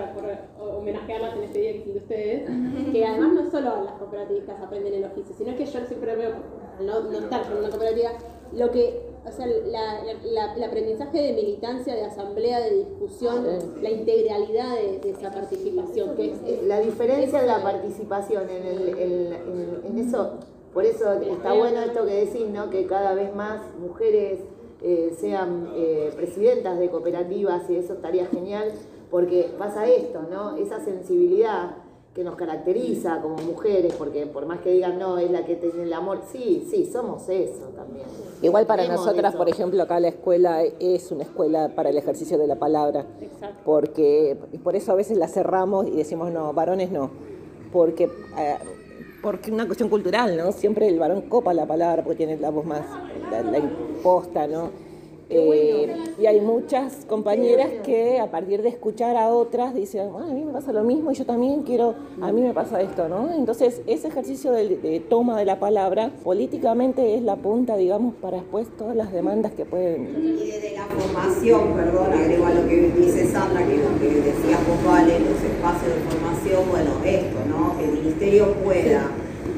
homenajearlas 0.77 1.35
en 1.37 1.43
este 1.43 1.59
día 1.59 1.71
que 1.73 1.77
hicieron 1.79 2.01
ustedes, 2.01 2.91
que 2.91 3.05
además 3.05 3.33
no 3.33 3.51
solo 3.51 3.83
las 3.83 3.93
cooperativas 3.93 4.59
aprenden 4.61 4.93
el 4.95 5.03
oficio, 5.05 5.35
sino 5.35 5.55
que 5.55 5.65
yo 5.65 5.79
siempre 5.85 6.15
veo, 6.15 6.31
al 6.79 6.85
no, 6.85 7.01
no 7.01 7.17
estar 7.17 7.43
con 7.43 7.57
una 7.57 7.69
cooperativa, 7.69 8.11
lo 8.53 8.71
que, 8.71 9.14
o 9.27 9.31
sea, 9.31 9.47
la- 9.47 10.53
el 10.55 10.63
aprendizaje 10.63 11.21
de 11.21 11.33
militancia, 11.33 11.95
de 11.95 12.03
asamblea, 12.05 12.59
de 12.61 12.75
discusión, 12.75 13.45
la 13.81 13.89
integralidad 13.91 14.75
de, 14.75 14.99
de 14.99 15.09
esa 15.11 15.31
participación, 15.31 16.15
que 16.15 16.31
es, 16.31 16.37
es- 16.45 16.63
La 16.63 16.79
diferencia 16.79 17.41
de 17.41 17.47
la 17.47 17.61
participación 17.63 18.49
en, 18.49 18.63
el, 18.65 18.89
el- 18.89 19.33
en- 19.33 19.81
en 19.85 19.97
eso, 20.07 20.31
por 20.73 20.85
eso 20.85 21.11
está 21.13 21.53
bueno 21.53 21.79
esto 21.81 22.05
que 22.05 22.25
decís, 22.25 22.47
¿no? 22.49 22.69
que 22.69 22.85
cada 22.85 23.13
vez 23.13 23.33
más 23.35 23.61
mujeres 23.79 24.41
eh, 24.81 25.15
sean 25.19 25.69
eh, 25.75 26.11
presidentas 26.15 26.77
de 26.77 26.89
cooperativas 26.89 27.69
y 27.69 27.77
eso 27.77 27.93
estaría 27.93 28.25
genial, 28.27 28.71
porque 29.09 29.49
pasa 29.57 29.87
esto, 29.87 30.21
¿no? 30.29 30.57
esa 30.57 30.79
sensibilidad 30.83 31.77
que 32.15 32.23
nos 32.23 32.35
caracteriza 32.35 33.21
como 33.21 33.35
mujeres, 33.35 33.93
porque 33.97 34.25
por 34.25 34.45
más 34.45 34.61
que 34.61 34.71
digan, 34.71 34.97
no, 34.97 35.17
es 35.17 35.29
la 35.29 35.45
que 35.45 35.57
tiene 35.57 35.83
el 35.83 35.91
amor, 35.91 36.21
sí, 36.31 36.65
sí, 36.71 36.89
somos 36.89 37.27
eso 37.27 37.65
también. 37.75 38.05
Igual 38.41 38.65
para 38.65 38.83
Tenemos 38.83 39.05
nosotras, 39.05 39.33
eso. 39.33 39.37
por 39.37 39.49
ejemplo, 39.49 39.83
acá 39.83 39.99
la 39.99 40.07
escuela 40.07 40.63
es 40.63 41.11
una 41.11 41.23
escuela 41.23 41.75
para 41.75 41.89
el 41.89 41.97
ejercicio 41.97 42.37
de 42.37 42.47
la 42.47 42.55
palabra, 42.55 43.05
porque 43.65 44.37
y 44.53 44.57
por 44.59 44.77
eso 44.77 44.93
a 44.93 44.95
veces 44.95 45.17
la 45.17 45.27
cerramos 45.27 45.87
y 45.87 45.91
decimos 45.91 46.31
no, 46.31 46.53
varones 46.53 46.89
no, 46.89 47.11
porque 47.73 48.05
eh, 48.05 48.57
porque 49.21 49.51
una 49.51 49.65
cuestión 49.65 49.89
cultural, 49.89 50.37
¿no? 50.37 50.53
Siempre 50.53 50.87
el 50.87 50.97
varón 50.99 51.23
copa 51.23 51.53
la 51.53 51.65
palabra 51.65 52.01
porque 52.01 52.15
tiene 52.15 52.37
la 52.37 52.49
voz 52.49 52.65
más 52.65 52.85
la, 53.29 53.41
la 53.41 53.57
imposta, 53.57 54.47
¿no? 54.47 54.69
Eh, 55.29 55.95
y 56.19 56.25
hay 56.27 56.39
muchas 56.39 57.05
compañeras 57.05 57.69
que 57.83 58.19
a 58.19 58.29
partir 58.29 58.61
de 58.61 58.69
escuchar 58.69 59.17
a 59.17 59.29
otras 59.29 59.73
dicen, 59.73 60.09
"Ah, 60.15 60.27
a 60.29 60.33
mí 60.33 60.45
me 60.45 60.51
pasa 60.53 60.71
lo 60.71 60.83
mismo 60.83 61.11
y 61.11 61.15
yo 61.15 61.25
también 61.25 61.63
quiero, 61.63 61.95
a 62.21 62.31
mí 62.31 62.41
me 62.41 62.53
pasa 62.53 62.79
esto, 62.81 63.09
¿no? 63.09 63.31
Entonces 63.33 63.81
ese 63.87 64.07
ejercicio 64.07 64.51
de, 64.51 64.77
de 64.77 64.99
toma 64.99 65.37
de 65.39 65.45
la 65.45 65.59
palabra 65.59 66.11
políticamente 66.23 67.15
es 67.15 67.23
la 67.23 67.35
punta, 67.37 67.75
digamos, 67.75 68.13
para 68.15 68.37
después 68.37 68.67
todas 68.77 68.95
las 68.95 69.11
demandas 69.11 69.53
que 69.53 69.65
pueden 69.65 70.15
Y 70.15 70.45
desde 70.45 70.75
la 70.75 70.85
formación, 70.85 71.73
perdón, 71.73 72.13
agrego 72.13 72.45
a 72.45 72.53
lo 72.53 72.67
que 72.67 72.91
dice 72.91 73.25
Sandra, 73.25 73.65
que 73.65 73.77
lo 73.77 73.99
que 73.99 74.15
decía 74.21 74.57
vos, 74.67 74.85
Vale, 74.85 75.19
los 75.19 75.41
espacios 75.43 75.95
de 75.95 76.01
formación, 76.11 76.69
bueno, 76.69 76.91
esto, 77.03 77.37
¿no? 77.49 77.75
Que 77.77 77.85
el 77.85 77.91
ministerio 78.03 78.53
pueda 78.63 79.09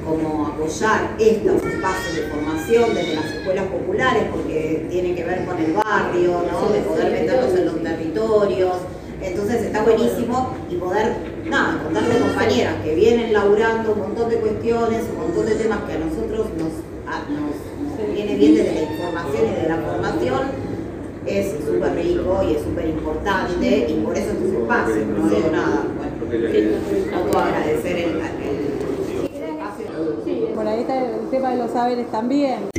como 0.08 0.48
apoyar 0.48 1.16
estos 1.20 1.64
espacios 1.64 2.16
de 2.16 2.22
formación 2.32 2.94
desde 2.96 3.16
las 3.16 3.26
escuelas 3.26 3.66
populares, 3.66 4.24
porque 4.32 4.88
tienen 4.90 5.16
que 5.16 5.24
ver 5.24 5.46
con 5.46 5.58
el 5.60 5.74
barrio, 5.74 6.42
¿no? 6.52 6.70
De 6.72 6.80
poder 6.82 7.12
meterlos 7.12 7.54
en 7.60 7.66
los 7.66 7.84
territorios. 7.84 8.74
Entonces 9.22 9.64
está 9.64 9.84
buenísimo 9.84 10.54
y 10.70 10.76
poder, 10.76 11.16
nada, 11.50 11.82
contar 11.84 12.04
con 12.08 12.22
compañeras 12.30 12.76
que 12.84 12.94
vienen 12.96 13.34
laburando 13.34 13.94
un 13.94 14.00
montón 14.00 14.30
de 14.30 14.38
cuestiones, 14.38 15.04
un 15.12 15.18
montón 15.28 15.46
de 15.48 15.56
temas 15.56 15.80
que 15.88 15.94
a 15.94 15.98
nosotros 16.00 16.48
nos, 16.58 16.74
a- 17.12 17.26
nos, 17.30 17.98
nos 18.00 18.14
viene 18.14 18.36
bien 18.36 18.56
desde 18.56 18.76
la 18.76 18.82
información 18.92 19.44
y 19.52 19.62
de 19.64 19.70
la 19.70 19.78
formación 19.78 20.42
es 21.26 21.52
súper 21.66 21.94
rico 21.96 22.42
y 22.48 22.54
es 22.56 22.62
súper 22.62 22.86
importante 22.88 23.88
y 23.90 23.94
por 24.06 24.16
eso 24.16 24.32
estos 24.32 24.54
espacios, 24.62 24.98
no 25.08 25.28
digo 25.30 25.50
nada, 25.52 25.84
bueno, 25.98 26.16
no 27.12 27.24
puedo 27.24 27.40
agradecer 27.44 27.98
el, 27.98 28.10
el 28.22 29.44
espacio. 29.44 30.56
Por 30.56 30.68
ahí 30.68 30.80
está 30.82 30.96
tema 31.30 31.52
de 31.52 31.58
los 31.58 31.72
saberes 31.72 32.10
también. 32.12 32.77